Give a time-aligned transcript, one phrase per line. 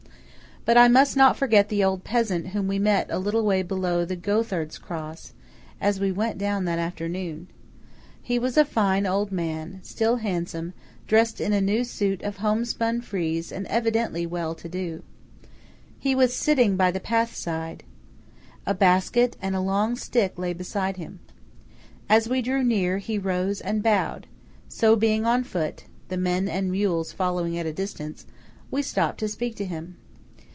[0.63, 4.05] But I must not forget the old peasant whom we met a little way below
[4.05, 5.33] the goatherd's cross,
[5.81, 7.47] as we went down that afternoon.
[8.21, 10.73] He was a fine old man, still handsome,
[11.07, 15.01] dressed in a new suit of homespun frieze and evidently well to do.
[15.97, 17.83] He was sitting by the path side.
[18.67, 21.21] A basket and a long stick lay beside him.
[22.07, 24.27] As we drew near, he rose and bowed;
[24.69, 28.27] so being on foot (the men and mules following at a distance)
[28.69, 29.97] we stopped to speak to him.